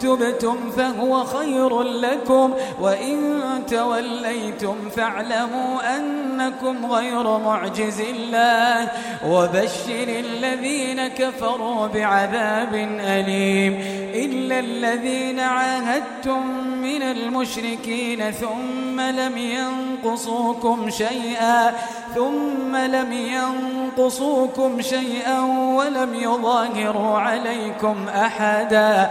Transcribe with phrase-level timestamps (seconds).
[0.00, 8.88] تبتم فهو خير لكم وإن توليتم فاعلموا أنكم غير معجز الله
[9.28, 13.78] وبشر الذين كفروا بعذاب أليم
[14.14, 16.46] إلا الذين عاهدتم
[16.82, 21.72] من المشركين ثم لم ينقصوكم شيئا
[22.14, 25.40] ثم لم ينقصوكم شيئا
[25.76, 29.10] ولم يظاهروا عليكم أحدا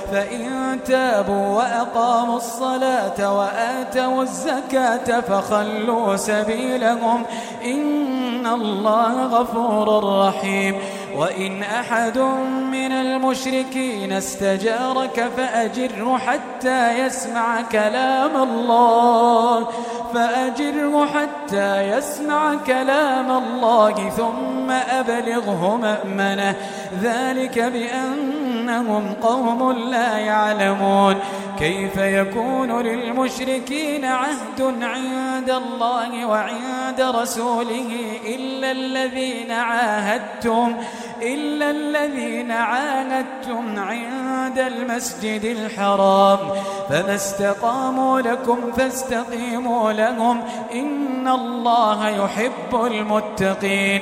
[0.11, 7.23] فإن تابوا وأقاموا الصلاة وآتوا الزكاة فخلوا سبيلهم
[7.65, 10.75] إن الله غفور رحيم.
[11.15, 12.17] وإن أحد
[12.71, 19.67] من المشركين استجارك فأجره حتى يسمع كلام الله.
[20.13, 26.55] فأجره حتى يسمع كلام الله ثم أبلغه مأمنه.
[27.01, 27.59] ذلك
[28.71, 31.15] بأنهم قوم لا يعلمون.
[31.59, 40.75] كيف يكون للمشركين عهد عند الله وعند رسوله إلا الذين عاهدتم
[41.21, 46.39] إلا الذين عاهدتم عند المسجد الحرام.
[46.89, 50.41] فما استقاموا لكم فاستقيموا لهم.
[50.73, 54.01] إن الله يحب المتقين.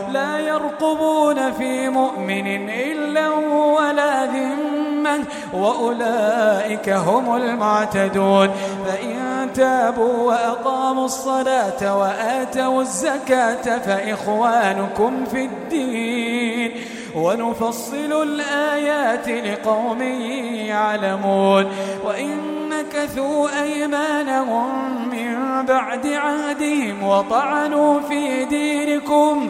[0.13, 3.29] لا يرقبون في مؤمن إلا
[3.77, 5.23] ولا ذمة
[5.53, 8.49] وأولئك هم المعتدون.
[8.85, 16.71] فإن تابوا وأقاموا الصلاة وآتوا الزكاة فإخوانكم في الدين.
[17.15, 20.01] ونفصل الآيات لقوم
[20.71, 21.65] يعلمون.
[22.05, 22.37] وإن
[22.69, 24.67] نكثوا أيمانهم
[25.09, 29.49] من بعد عهدهم وطعنوا في دينكم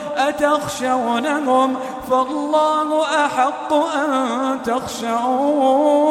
[0.17, 1.75] أتخشونهم
[2.11, 6.01] فالله أحق أن تخشون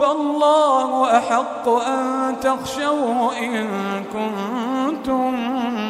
[0.00, 3.68] فالله أحق أن تخشوه إن
[4.12, 5.34] كنتم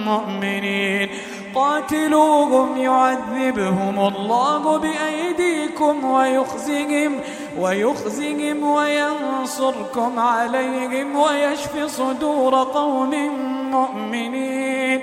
[0.04, 1.08] مؤمنين
[1.54, 7.20] قاتلوهم يعذبهم الله بأيديكم ويخزهم
[7.58, 13.10] ويخزهم وينصركم عليهم ويشفي صدور قوم
[13.70, 15.02] مؤمنين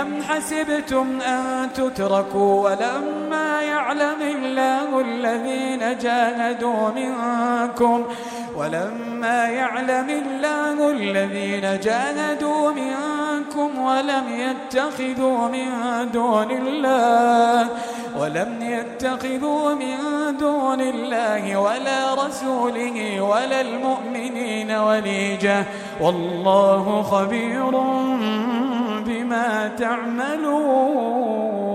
[0.00, 8.04] أم حسبتم أن تتركوا ولما يعلم الله الذين جاهدوا منكم
[8.56, 15.68] ولما يعلم الله الذين جاهدوا منكم ولم يتخذوا من
[16.12, 17.68] دون الله
[18.18, 19.96] ولم يتخذوا من
[20.38, 25.64] دون الله ولا رسوله ولا المؤمنين وليجة
[26.00, 27.70] والله خبير
[29.78, 31.73] تعملون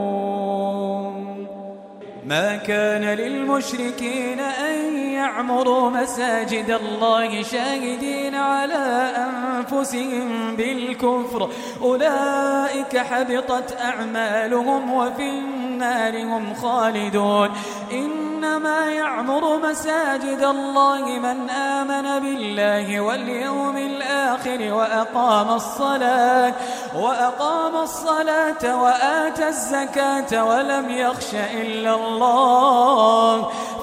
[2.30, 11.50] ما كان للمشركين أن يعمروا مساجد الله شاهدين على أنفسهم بالكفر.
[11.82, 17.50] أولئك حبطت أعمالهم وفي النار هم خالدون.
[17.92, 26.54] إنما يعمر مساجد الله من آمن بالله واليوم الآخر وأقام الصلاة
[26.96, 32.19] وأقام الصلاة وآتى الزكاة ولم يخش إلا الله.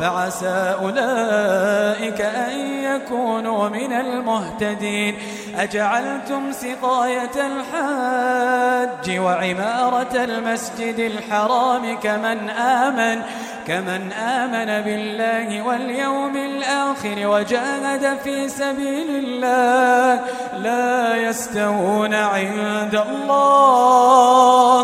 [0.00, 5.18] فعسى أولئك أن يكونوا من المهتدين.
[5.56, 13.22] أجعلتم سقاية الحاج وعمارة المسجد الحرام كمن آمن
[13.66, 20.20] كمن آمن بالله واليوم الآخر وجاهد في سبيل الله
[20.58, 24.82] لا يستوون عند الله.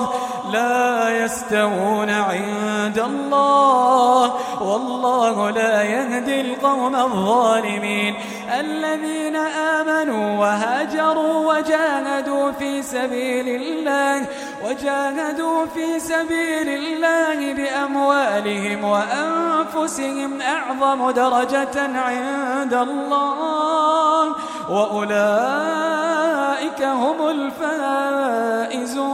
[0.52, 4.32] لا يستوون عند الله.
[4.60, 8.14] والله لا يهدي القوم الظالمين.
[8.60, 14.26] الذين آمنوا وهاجروا وجاهدوا في سبيل الله
[14.64, 24.34] وجاهدوا في سبيل الله بأموالهم وأنفسهم أعظم درجة عند الله.
[24.70, 26.02] وأولئك
[26.82, 29.12] هم الفائزون.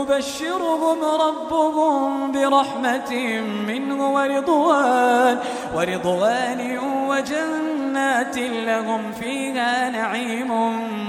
[0.00, 5.38] يبشرهم ربهم برحمة منه ورضوان
[5.74, 10.50] ورضوان وجنات لهم فيها نعيم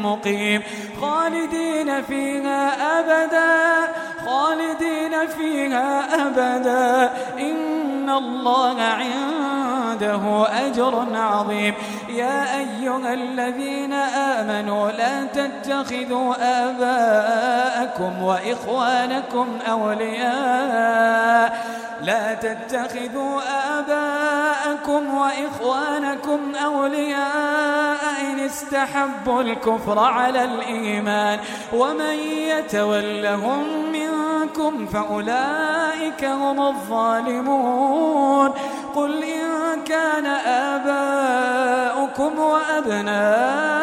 [0.06, 0.64] مقيم.
[1.02, 2.62] خالدين فيها
[3.00, 3.94] أبدا
[4.26, 5.88] خالدين فيها
[6.28, 7.14] أبدا.
[7.40, 11.74] إن الله عنده أجر عظيم.
[12.10, 16.34] يا أيها الذين آمنوا لا تتخذوا
[16.69, 21.52] آباءكم وإخوانكم أولياء.
[22.02, 23.42] لا تتخذوا
[23.80, 28.00] آباءكم وإخوانكم أولياء.
[28.22, 31.40] إن استحبوا الكفر على الإيمان
[31.74, 38.52] ومن يتولهم منكم فأولئك هم الظالمون
[38.96, 43.82] قل إن كان آباؤكم وأبناؤكم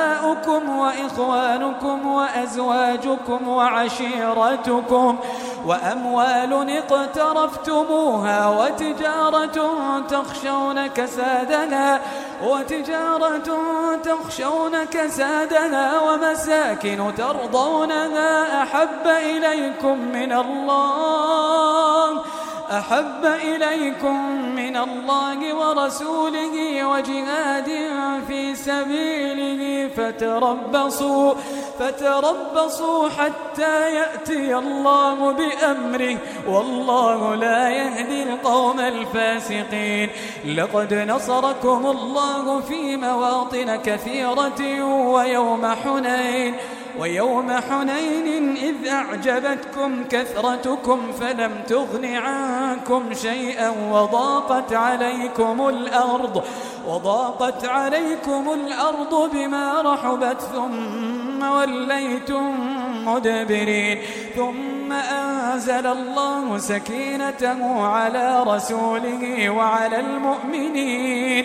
[0.78, 5.18] وإخوانكم وأزواجكم وعشيرتكم
[5.66, 9.72] وأموال اقترفتموها وتجارة
[10.08, 12.00] تخشون كسادها
[12.44, 13.50] وتجارة
[14.04, 14.27] تخشون
[14.84, 22.24] كسادها ومساكن ترضونها أحب إليكم من الله.
[22.70, 24.16] أحب إليكم
[24.54, 27.70] من الله ورسوله وجهاد
[28.28, 31.34] في سبيله فتربصوا
[31.78, 36.16] فتربصوا حتى يأتي الله بأمره.
[36.46, 40.10] والله لا يهدي القوم الفاسقين.
[40.56, 44.60] لقد نصركم الله في مواطن كثيرة
[45.14, 46.54] ويوم حنين
[46.98, 52.57] ويوم حنين إذ أعجبتكم كثرتكم فلم تغن عنكم.
[53.12, 56.44] شيئا وضاقت عليكم الأرض
[56.88, 62.54] وضاقت عليكم الأرض بما رحبت ثم وليتم
[63.06, 63.98] مدبرين.
[64.36, 71.44] ثم أنزل الله سكينته على رسوله وعلى المؤمنين.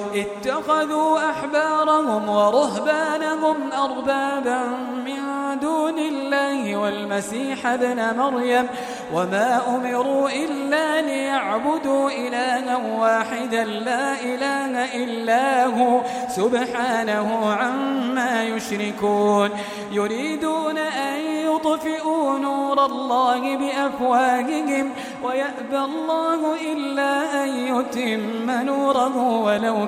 [0.15, 4.63] اتخذوا أحبارهم ورهبانهم أربابا
[5.05, 8.67] من دون الله والمسيح ابن مريم
[9.13, 19.49] وما أمروا إلا ليعبدوا إلها واحدا لا إله إلا هو سبحانه عما يشركون
[19.91, 24.91] يريدون أن يطفئوا نور الله بأفواههم
[25.23, 29.87] ويأبى الله إلا أن يتم نوره ولو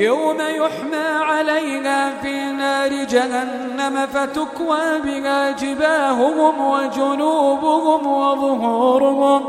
[0.00, 9.48] يوم يحمى عليها في نار جهنم فتكوى بها جباههم وجنوبهم وظهورهم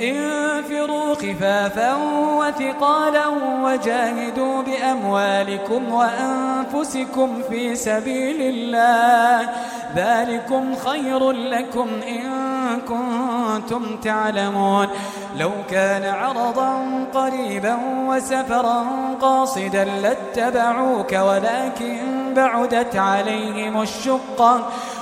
[0.00, 1.96] انفروا خفافا
[2.38, 3.26] وثقالا
[3.62, 9.48] وجاهدوا بأموالكم وأنفسكم في سبيل الله.
[9.96, 12.30] ذلكم خير لكم إن
[12.88, 14.88] كنتم تعلمون.
[15.36, 17.78] لو كان عرضا قريبا
[18.08, 18.86] وسفرا
[19.20, 22.00] قاصدا لاتبعوك ولكن
[22.36, 24.68] بعدت عليهم الشقة.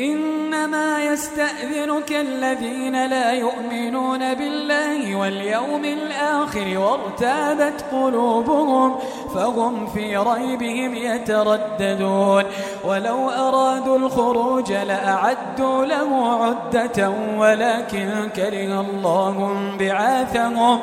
[0.00, 8.96] إنما يستأذنك الذين لا يؤمنون بالله واليوم الآخر وارتابت قلوبهم
[9.34, 12.44] فهم في ريبهم يترددون.
[12.84, 20.80] ولو أرادوا الخروج لأعدوا له عدة ولكن كره الله بعاثهم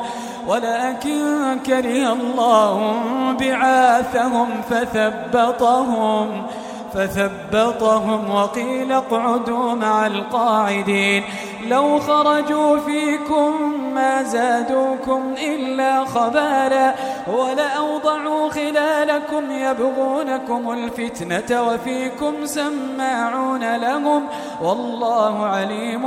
[0.47, 2.93] ولكن كره الله
[3.39, 6.47] بعاثهم فثبطهم.
[6.93, 11.23] فثبطهم وقيل اقعدوا مع القاعدين.
[11.67, 13.53] لو خرجوا فيكم
[13.93, 16.95] ما زادوكم إلا خبالا
[17.27, 24.23] ولأوضعوا خلالكم يبغونكم الفتنة وفيكم سماعون لهم
[24.61, 26.03] والله عليم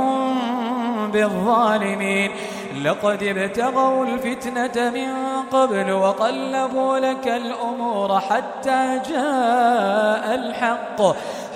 [1.13, 2.31] بالظالمين.
[2.83, 5.13] لقد ابتغوا الفتنة من
[5.51, 11.01] قبل وقلبوا لك الأمور حتى جاء الحق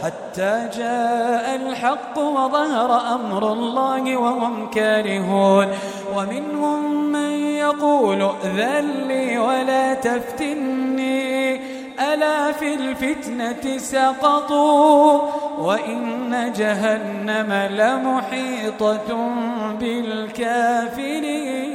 [0.03, 5.67] حتى جاء الحق وظهر أمر الله وهم كارهون.
[6.15, 11.68] ومنهم من يقول ائذن لي ولا تفتني.
[11.99, 15.21] ألا في الفتنة سقطوا
[15.59, 19.33] وإن جهنم لمحيطة
[19.79, 21.69] بالكافرين.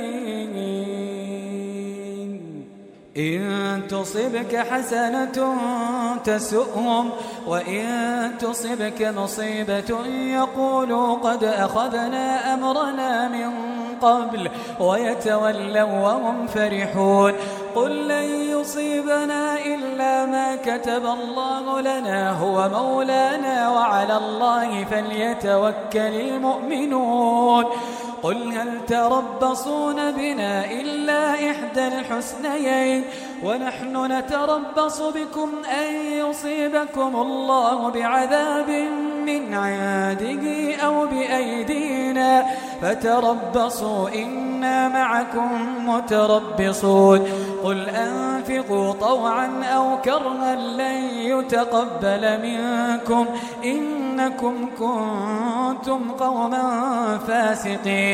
[3.16, 5.57] إن تصبك حسنة
[6.25, 7.11] تسؤهم
[7.47, 13.50] وإن تصبك مصيبة يقولوا قد أخذنا أمرنا من
[14.02, 14.50] قبل
[14.81, 17.33] ويتولوا وهم فرحون.
[17.75, 27.65] قل لن يصيبنا إلا ما كتب الله لنا هو مولانا وعلى الله فليتوكل المؤمنون.
[28.25, 33.04] قل هل تربصون بنا إلا إحدى الحسنيين
[33.45, 38.71] ونحن نتربص بكم أن يصيبكم الله بعذاب
[39.26, 42.45] من عنده أو بأيدينا
[42.82, 45.49] فتربصوا إنا معكم
[45.89, 47.28] متربصون
[47.65, 53.26] قل أنفقوا طوعا أو كرها لن يتقبل منكم
[53.65, 58.14] إنكم كنتم قوما فاسقين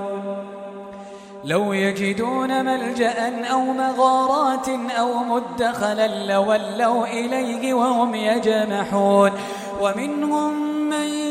[1.43, 9.31] لو يجدون ملجأ أو مغارات أو مدخلا لولوا إليه وهم يجمحون.
[9.81, 10.53] ومنهم
[10.89, 11.30] من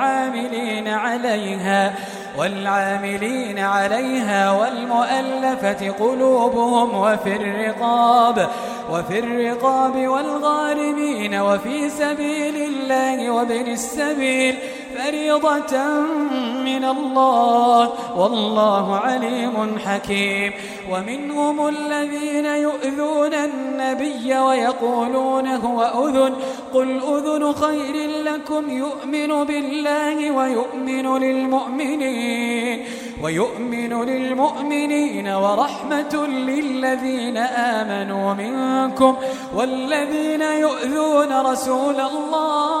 [0.87, 1.93] عليها
[2.37, 8.49] والعاملين عليها والمؤلفة قلوبهم وفي الرقاب
[8.91, 14.55] وفي الرقاب والغارمين وفي سبيل الله وابن السبيل
[14.97, 15.83] فريضة
[16.65, 20.53] من الله والله عليم حكيم.
[20.91, 26.33] ومنهم الذين يؤذون النبي ويقولون هو أذن.
[26.73, 32.85] قل أذن خير لكم يؤمن بالله ويؤمن للمؤمنين.
[33.23, 39.15] ويؤمن للمؤمنين ورحمة للذين آمنوا منكم.
[39.55, 42.80] والذين يؤذون رسول الله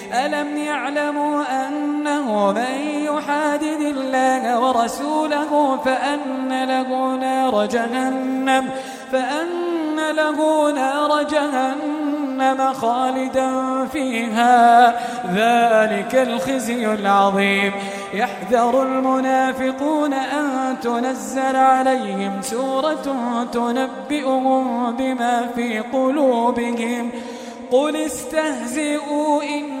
[0.13, 8.69] ألم يعلموا أنه من يحادد الله ورسوله فأن له نار جهنم
[9.11, 14.87] فأن له نار جهنم خالدا فيها.
[15.35, 17.73] ذلك الخزي العظيم.
[18.13, 23.15] يحذر المنافقون أن تنزل عليهم سورة
[23.53, 27.11] تنبئهم بما في قلوبهم.
[27.71, 29.80] قل استهزئوا إن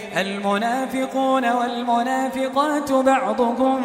[0.17, 3.81] المنافقون والمنافقات بعضهم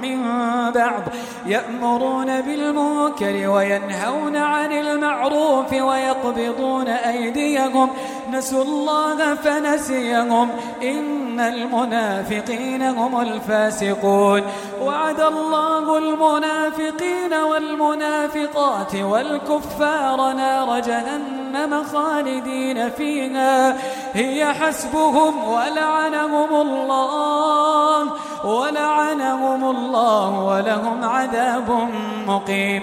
[0.00, 0.22] من
[0.70, 1.02] بعض
[1.46, 7.90] يأمرون بالمنكر وينهون عن المعروف ويقبضون أيديهم
[8.32, 10.50] نسوا الله فنسيهم
[10.82, 14.42] إن المنافقين هم الفاسقون.
[14.82, 23.76] وعد الله المنافقين والمنافقات والكفار نار جهنم خالدين فيها.
[24.14, 28.12] هي حسبهم ولعنهم الله
[28.44, 31.88] ولعنهم الله ولهم عذاب
[32.26, 32.82] مقيم.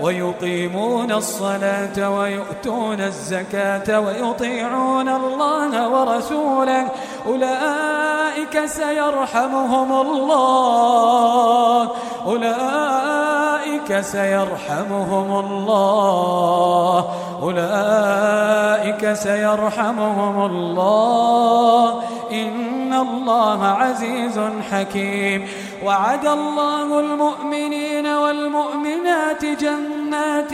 [0.00, 6.88] ويقيمون الصلاة ويؤتون الزكاة ويطيعون الله ورسوله.
[7.26, 11.90] أولئك سيرحمهم الله.
[12.26, 17.04] أولئك سيرحمهم الله.
[17.42, 22.02] أولئك سيرحمهم الله.
[22.32, 24.40] إن الله عزيز
[24.72, 25.48] حكيم.
[25.84, 30.50] وعد الله المؤمنين والمؤمنات جنات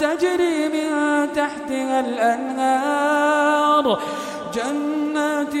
[0.00, 0.88] تجري من
[1.32, 3.98] تحتها الأنهار.
[4.54, 5.54] جنات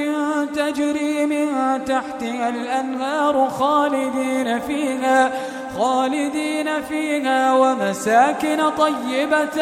[0.56, 1.48] تجري من
[1.84, 5.32] تحتها الأنهار خالدين فيها
[5.78, 7.54] خالدين فيها.
[7.54, 9.58] ومساكن طيبة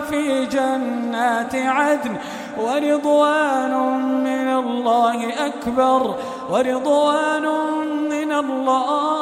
[0.00, 2.16] في جنات عدن.
[2.58, 3.72] ورضوان
[4.24, 6.14] من الله أكبر
[6.50, 7.46] ورضوان
[8.10, 9.20] من الله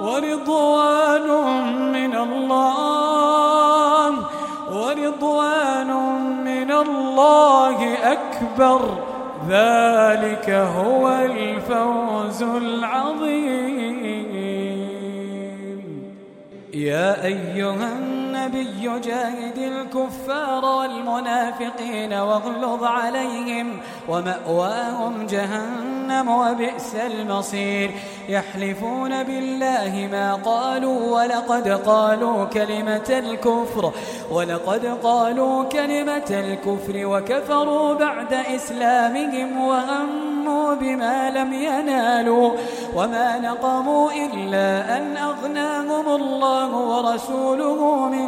[0.00, 1.28] ورضوان
[1.92, 4.10] من الله
[4.72, 5.90] ورضوان
[6.44, 7.78] من الله
[8.14, 8.80] أكبر.
[9.48, 13.78] ذلك هو الفوز العظيم.
[16.74, 17.90] يا أيها
[18.38, 27.90] النبي جاهد الكفار والمنافقين واغلظ عليهم ومأواهم جهنم وبئس المصير.
[28.28, 33.92] يحلفون بالله ما قالوا ولقد قالوا كلمة الكفر
[34.30, 42.52] ولقد قالوا كلمة الكفر وكفروا بعد إسلامهم وهموا بما لم ينالوا.
[42.96, 48.27] وما نقموا إلا أن أغناهم الله ورسوله من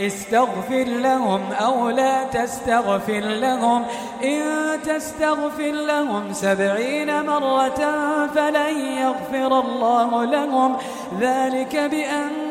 [0.00, 3.84] استغفر لهم أو لا تستغفر لهم.
[4.24, 4.42] إن
[4.84, 7.80] تستغفر لهم سبعين مرة
[8.34, 10.76] فلن يغفر الله لهم.
[11.20, 11.76] ذلك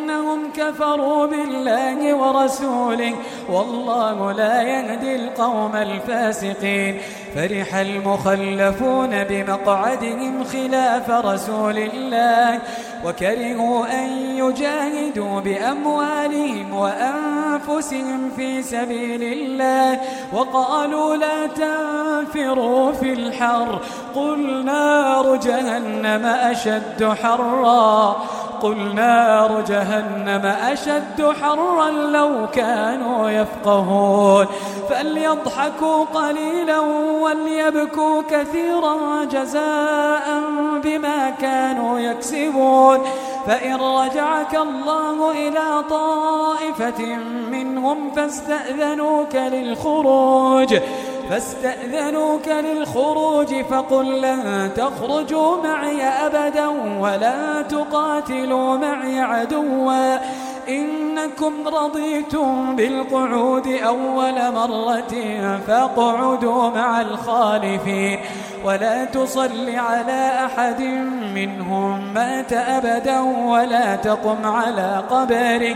[0.03, 3.15] بأنهم كفروا بالله ورسوله
[3.49, 6.97] والله لا يهدي القوم الفاسقين.
[7.35, 12.59] فرح المخلفون بمقعدهم خلاف رسول الله
[13.05, 19.99] وكرهوا أن يجاهدوا بأموالهم وأنفسهم في سبيل الله
[20.33, 23.79] وقالوا لا تنفروا في الحر.
[24.15, 28.15] قل نار جهنم أشد حرا.
[28.63, 34.45] قل نار جهنم أشد حرا لو كانوا يفقهون.
[34.89, 36.79] فليضحكوا قليلا
[37.21, 40.41] وليبكوا كثيرا جزاء
[40.83, 42.99] بما كانوا يكسبون.
[43.47, 47.15] فإن رجعك الله إلى طائفة
[47.51, 50.75] منهم فاستأذنوك للخروج.
[51.29, 56.67] فاستأذنوك للخروج فقل لن تخرجوا معي أبدا
[56.99, 60.17] ولا تقاتلوا معي عدوا.
[60.69, 65.13] إنكم رضيتم بالقعود أول مرة
[65.67, 68.19] فاقعدوا مع الخالفين.
[68.65, 70.81] ولا تصل على أحد
[71.35, 75.75] منهم مات أبدا ولا تقم على قبره.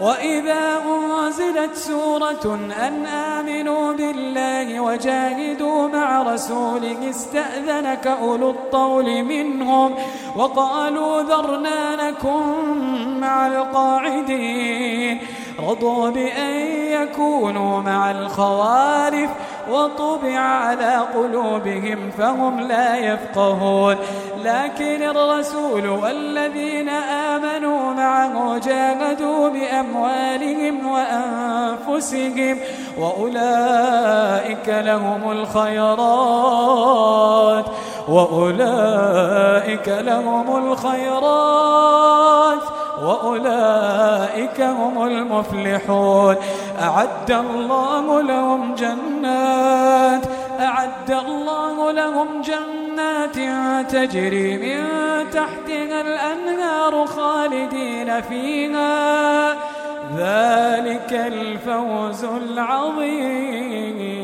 [0.00, 9.94] وإذا أنزلت سورة أن آمنوا بالله وجاهدوا مع رسوله استأذنك أولو الطول منهم
[10.36, 15.20] وقالوا ذرنا نكن مع القاعدين
[15.58, 16.54] رضوا بأن
[16.92, 19.30] يكونوا مع الخوالف
[19.70, 23.96] وطبع على قلوبهم فهم لا يفقهون.
[24.44, 32.58] لكن الرسول والذين آمنوا معه جاهدوا بأموالهم وأنفسهم
[32.98, 36.84] وأولئك لهم الخيرات
[38.08, 42.62] وأولئك لهم الخيرات.
[43.04, 46.36] وأولئك هم المفلحون.
[46.80, 50.24] أعد الله لهم جنات
[50.60, 53.36] أعد الله لهم جنات
[53.90, 54.84] تجري من
[55.30, 59.52] تحتها الأنهار خالدين فيها.
[60.16, 64.23] ذلك الفوز العظيم.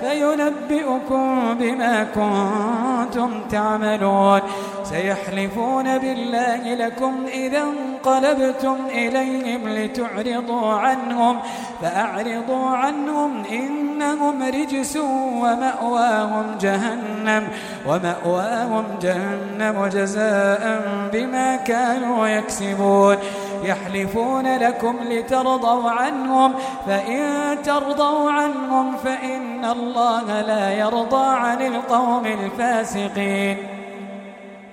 [0.00, 4.40] فينبئكم بما كنتم تعملون.
[4.84, 11.38] سيحلفون بالله لكم إذا انقلبتم إليهم لتعرضوا عنهم
[11.82, 14.96] فأعرضوا عنهم إنهم رجس
[15.42, 17.48] ومأواهم جهنم
[17.86, 20.82] ومأواهم جهنم جزاء
[21.12, 23.16] بما كانوا يكسبون.
[23.62, 26.54] يحلفون لكم لترضوا عنهم
[26.86, 27.22] فإن
[27.62, 33.56] ترضوا عنهم فإن الله لا يرضى عن القوم الفاسقين.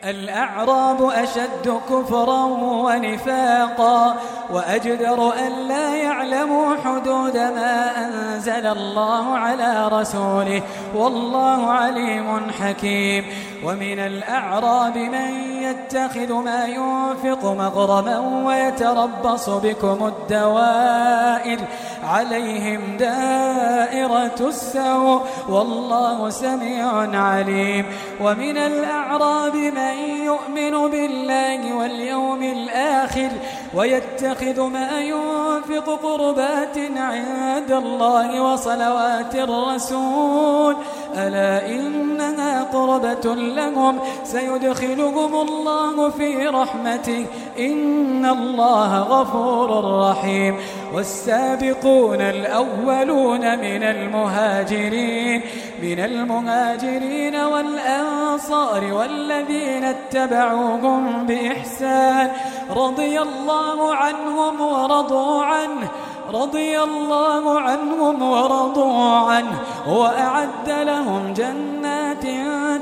[0.03, 4.15] الأعراب أشد كفرا ونفاقا
[4.53, 8.22] وأجدر أن لا يعلموا حدود ما أنزل
[8.71, 10.61] الله على رسوله
[10.95, 13.25] والله عليم حكيم.
[13.63, 21.59] ومن الأعراب من يتخذ ما ينفق مغرما ويتربص بكم الدوائر
[22.03, 26.87] عليهم دائرة السوء والله سميع
[27.21, 27.85] عليم.
[28.21, 33.29] ومن الأعراب من يؤمن بالله واليوم الآخر
[33.73, 40.75] ويتخذ ما ينفق قربات عند الله وصلوات الرسول
[41.17, 47.25] ألا إنها قربة لهم؟ سيدخلهم الله في رحمته.
[47.59, 50.57] إن الله غفور رحيم.
[50.93, 55.41] والسابقون الأولون من المهاجرين.
[55.83, 62.31] من المهاجرين والأنصار والذين اتبعوهم بإحسان.
[62.75, 65.89] رضي الله عنهم ورضوا عنه.
[66.33, 72.23] رضي الله عنهم ورضوا عنه وأعد لهم جنات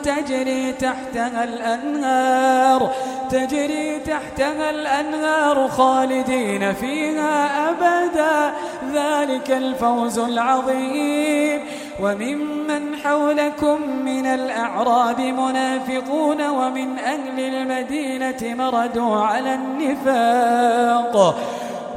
[0.06, 2.92] تجري تحتها الأنهار
[3.30, 8.54] تجري تحتها الأنهار خالدين فيها أبدا.
[8.94, 11.60] ذلك الفوز العظيم.
[12.04, 21.36] وممن حولكم من الأعراب منافقون ومن أهل المدينة مردوا على النفاق.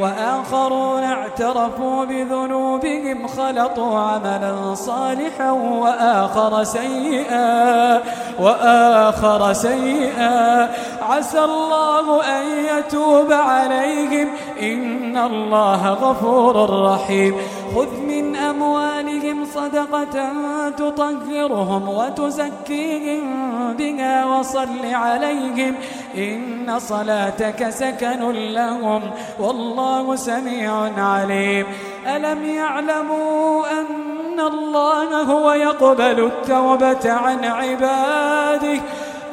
[0.00, 8.00] وآخرون اعترفوا بذنوبهم خلطوا عملا صالحا وآخر سيئا
[8.40, 10.68] وآخر سيئا.
[11.10, 14.28] عسى الله أن يتوب عليهم
[14.62, 16.54] إن الله غفور
[16.92, 17.34] رحيم.
[17.74, 20.32] خذ من أموالهم صدقة
[20.70, 23.24] تطهرهم وتزكيهم
[23.72, 25.74] بها وصل عليهم
[26.16, 29.02] إن صلاتك سكن لهم
[29.40, 31.66] والله سميع عليم.
[32.06, 38.80] ألم يعلموا أن الله هو يقبل التوبة عن عباده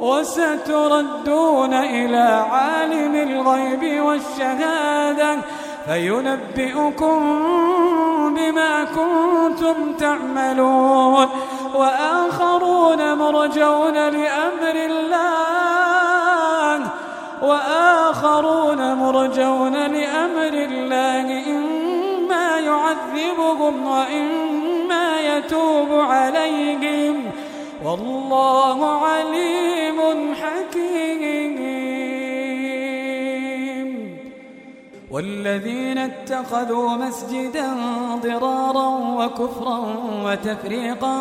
[0.00, 5.38] وستردون إلى عالم الغيب والشهادة
[5.86, 7.20] فينبئكم
[8.34, 11.26] بما كنتم تعملون
[11.74, 15.20] وآخرون مرجون لأمر الله
[17.42, 27.30] وآخرون مرجون لأمر الله إما يعذبهم وإما يتوب عليهم
[27.84, 29.98] والله عليم
[30.34, 31.70] حكيم.
[35.10, 37.68] والذين اتخذوا مسجدا
[38.22, 39.78] ضرارا وكفرا
[40.24, 41.14] وتفريقا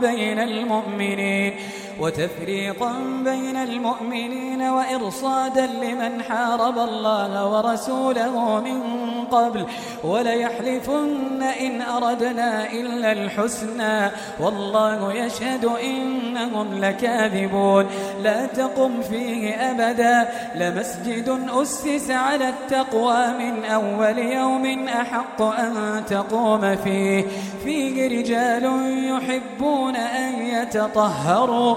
[0.00, 1.52] بين المؤمنين
[2.00, 2.92] وتفريقا
[3.24, 8.80] بين المؤمنين وإرصادا لمن حارب الله ورسوله من
[9.24, 9.66] قبل.
[10.04, 14.10] وليحلفن إن أردنا إلا الحسنى.
[14.40, 17.86] والله يشهد إنهم لكاذبون.
[18.22, 20.28] لا تقم فيه أبدا.
[20.54, 27.24] لمسجد أسس على التقوى من أول يوم أحق أن تقوم فيه.
[27.64, 28.64] فيه رجال
[29.08, 31.76] يحبون أن يتطهروا.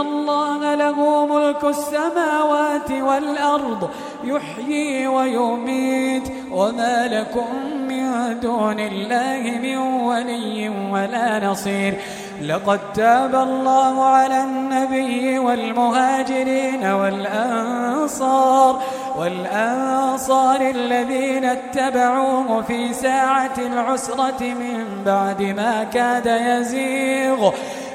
[0.00, 3.90] الله له ملك السماوات والأرض
[4.24, 6.32] يحيي ويميت.
[6.52, 7.46] وما لكم
[7.88, 11.94] من دون الله من ولي ولا نصير.
[12.42, 18.80] لقد تاب الله على النبي والمهاجرين والأنصار
[19.18, 27.50] والأنصار الذين اتبعوه في ساعة العسرة من بعد ما كاد يزيغ.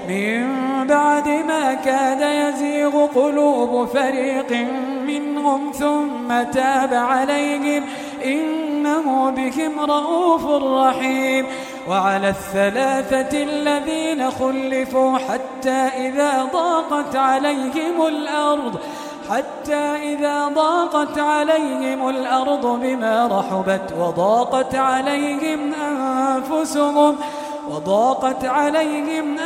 [0.09, 0.47] من
[0.87, 4.51] بعد ما كاد يزيغ قلوب فريق
[5.07, 7.83] منهم ثم تاب عليهم
[8.25, 11.45] إنه بهم رؤوف رحيم.
[11.89, 18.79] وعلى الثلاثة الذين خلفوا حتى إذا ضاقت عليهم الأرض
[19.29, 27.15] حتى إذا ضاقت عليهم الأرض بما رحبت وضاقت عليهم أنفسهم
[27.69, 29.37] وضاقت عليهم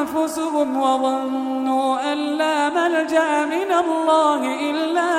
[0.00, 5.10] أنفسهم وظنوا أن لا ملجأ من الله إلا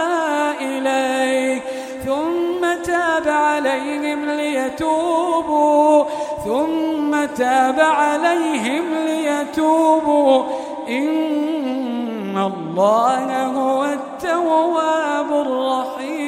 [0.61, 1.61] إليه.
[2.05, 6.03] ثم تاب عليهم ليتوبوا.
[6.45, 10.43] ثم تاب عليهم ليتوبوا.
[10.89, 16.20] إن الله هو التواب الرحيم.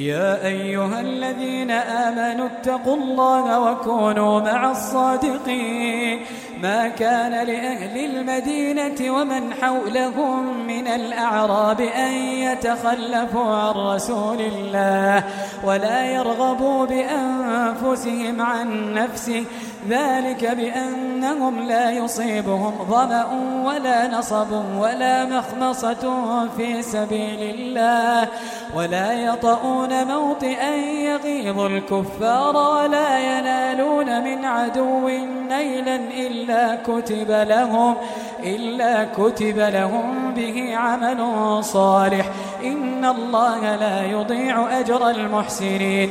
[0.00, 6.20] يا أيها الذين آمنوا اتقوا الله وكونوا مع الصادقين
[6.62, 15.24] ما كان لأهل المدينة ومن حولهم من الأعراب أن يتخلفوا عن رسول الله
[15.64, 19.44] ولا يرغبوا بأنفسهم عن نفسه
[19.88, 23.26] ذلك بأنهم لا يصيبهم ظمأ
[23.64, 26.16] ولا نصب ولا مخمصة
[26.56, 28.28] في سبيل الله
[28.74, 35.08] ولا يطؤون موطئا يغيظ الكفار ولا ينالون من عدو
[35.48, 36.49] نيلا إلا
[36.86, 37.94] كتب لهم
[38.42, 41.20] إلا كتب لهم به عمل
[41.64, 42.30] صالح.
[42.64, 46.10] إن الله لا يضيع أجر المحسنين.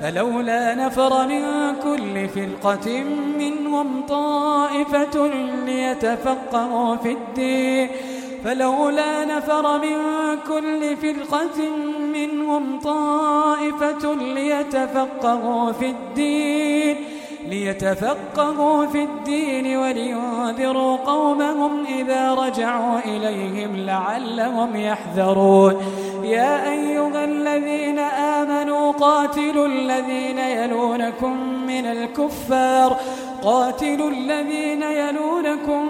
[0.00, 1.42] فلولا نفر من
[1.84, 3.02] كل فرقة
[3.38, 5.26] منهم طائفة
[5.66, 7.88] ليتفقهوا في الدين.
[8.44, 9.96] فلولا نفر من
[10.48, 11.58] كل فرقة
[12.12, 16.96] منهم طائفة ليتفقهوا في الدين.
[17.50, 25.76] ليتفقهوا في الدين ولينذروا قومهم إذا رجعوا إليهم لعلهم يحذرون.
[26.22, 31.32] يا أيها الذين آمنوا قاتلوا الذين يلونكم
[31.66, 32.96] من الكفار
[33.42, 35.82] قاتلوا الذين يلونكم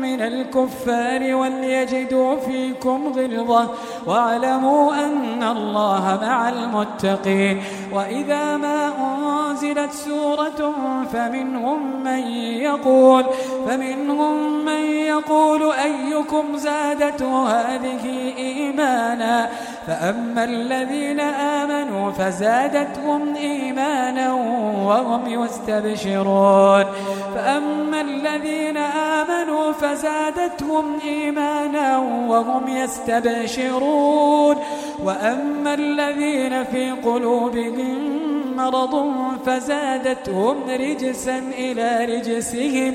[0.00, 3.70] من الكفار وليجدوا فيكم غلظة
[4.06, 7.62] واعلموا أن الله مع المتقين.
[7.92, 8.92] وإذا ما
[9.54, 10.74] أنزلت سورة
[11.12, 13.24] فمنهم من يقول
[13.66, 19.48] فمنهم من يقول أيكم زادته هذه إيمانا؟
[19.86, 24.32] فأما الذين آمنوا فزادتهم إيمانا
[24.84, 26.84] وهم يستبشرون.
[27.34, 31.98] فأما الذين آمنوا فزادتهم إيمانا
[32.28, 34.56] وهم يستبشرون.
[35.04, 38.94] وأما الذين في قلوبهم مرض
[39.46, 42.94] فزادتهم رجسا إلى رجسهم.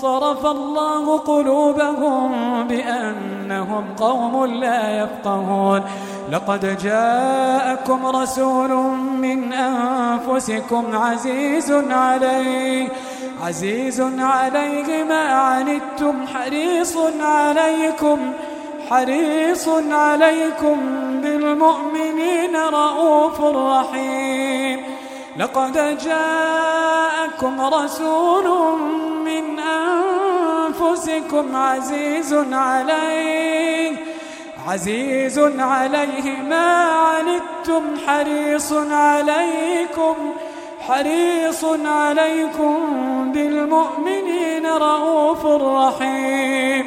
[0.00, 2.30] صرف الله قلوبهم
[2.68, 5.82] بأنهم قوم لا يفقهون.
[6.32, 8.70] لقد جاءكم رسول
[9.24, 12.88] من أنفسكم عزيز عليه
[13.44, 18.18] عزيز عليه ما عنتم حريص عليكم
[18.90, 20.76] حريص عليكم
[21.22, 24.80] بالمؤمنين رؤوف رحيم.
[25.36, 28.46] لقد جاءكم رسول
[29.24, 29.58] من
[31.08, 33.96] أنفسكم عزيز عليه
[34.68, 40.14] عزيز عليه ما عنتم حريص عليكم
[40.80, 42.76] حريص عليكم
[43.32, 46.86] بالمؤمنين رؤوف رحيم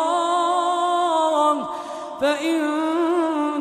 [2.20, 3.13] فإن